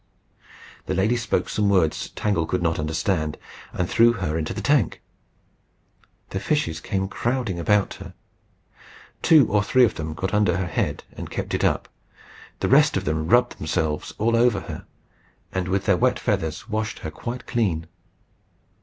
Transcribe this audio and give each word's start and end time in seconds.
The 0.87 0.95
lady 0.95 1.15
spoke 1.15 1.47
some 1.47 1.69
words 1.69 2.09
Tangle 2.09 2.47
could 2.47 2.63
not 2.63 2.79
understand, 2.79 3.37
and 3.71 3.87
threw 3.87 4.13
her 4.13 4.35
into 4.35 4.51
the 4.51 4.59
tank. 4.59 4.99
The 6.31 6.39
fishes 6.39 6.79
came 6.79 7.07
crowding 7.07 7.59
about 7.59 7.93
her. 8.01 8.15
Two 9.21 9.47
or 9.51 9.61
three 9.63 9.83
of 9.85 9.93
them 9.93 10.15
got 10.15 10.33
under 10.33 10.57
her 10.57 10.65
head 10.65 11.03
and 11.15 11.29
kept 11.29 11.53
it 11.53 11.63
up. 11.63 11.87
The 12.61 12.67
rest 12.67 12.97
of 12.97 13.05
them 13.05 13.27
rubbed 13.27 13.59
themselves 13.59 14.11
all 14.17 14.35
over 14.35 14.61
her, 14.61 14.87
and 15.51 15.67
with 15.67 15.85
their 15.85 15.97
wet 15.97 16.17
feathers 16.19 16.67
washed 16.67 16.97
her 17.05 17.11
quite 17.11 17.45
clean. 17.45 17.85